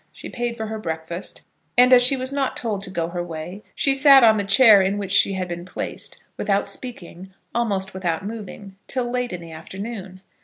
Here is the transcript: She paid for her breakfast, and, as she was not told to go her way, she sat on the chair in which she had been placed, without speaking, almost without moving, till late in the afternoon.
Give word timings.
She 0.11 0.29
paid 0.29 0.57
for 0.57 0.65
her 0.65 0.79
breakfast, 0.79 1.45
and, 1.77 1.93
as 1.93 2.01
she 2.01 2.17
was 2.17 2.31
not 2.31 2.57
told 2.57 2.81
to 2.81 2.89
go 2.89 3.09
her 3.09 3.21
way, 3.23 3.61
she 3.75 3.93
sat 3.93 4.23
on 4.23 4.37
the 4.37 4.43
chair 4.43 4.81
in 4.81 4.97
which 4.97 5.11
she 5.11 5.33
had 5.33 5.47
been 5.47 5.63
placed, 5.63 6.23
without 6.37 6.67
speaking, 6.67 7.31
almost 7.53 7.93
without 7.93 8.25
moving, 8.25 8.77
till 8.87 9.11
late 9.11 9.31
in 9.31 9.41
the 9.41 9.51
afternoon. 9.51 10.21